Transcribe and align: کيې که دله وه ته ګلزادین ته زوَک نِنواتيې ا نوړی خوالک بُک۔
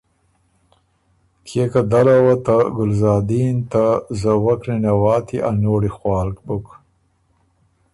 کيې 1.45 1.65
که 1.71 1.81
دله 1.91 2.15
وه 2.25 2.35
ته 2.45 2.57
ګلزادین 2.77 3.55
ته 3.71 3.85
زوَک 4.21 4.61
نِنواتيې 4.71 5.37
ا 5.49 5.49
نوړی 5.63 5.91
خوالک 5.97 6.37
بُک۔ 6.45 6.65